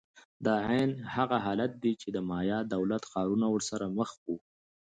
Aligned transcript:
دا 0.45 0.55
عین 0.69 0.91
هغه 1.15 1.37
حالت 1.45 1.71
دی 1.83 1.93
چې 2.01 2.07
د 2.15 2.17
مایا 2.29 2.59
دولت 2.75 3.03
ښارونه 3.11 3.47
ورسره 3.51 3.85
مخ 3.97 4.09
وو. 4.23 4.35